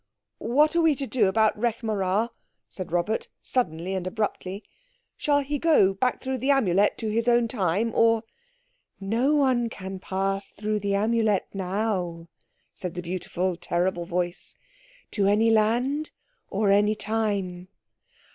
"What 0.39 0.75
are 0.75 0.81
we 0.81 0.95
to 0.95 1.05
do 1.05 1.27
about 1.27 1.55
Rekh 1.59 1.81
marā?" 1.81 2.29
said 2.71 2.91
Robert 2.91 3.27
suddenly 3.43 3.93
and 3.93 4.07
abruptly. 4.07 4.63
"Shall 5.15 5.41
he 5.41 5.59
go 5.59 5.93
back 5.93 6.23
through 6.23 6.39
the 6.39 6.49
Amulet 6.49 6.97
to 6.97 7.11
his 7.11 7.27
own 7.27 7.47
time, 7.47 7.93
or—" 7.93 8.23
"No 8.99 9.35
one 9.35 9.69
can 9.69 9.99
pass 9.99 10.49
through 10.49 10.79
the 10.79 10.95
Amulet 10.95 11.45
now," 11.53 12.27
said 12.73 12.95
the 12.95 13.03
beautiful, 13.03 13.55
terrible 13.55 14.05
voice, 14.05 14.55
"to 15.11 15.27
any 15.27 15.51
land 15.51 16.09
or 16.49 16.71
any 16.71 16.95
time. 16.95 17.67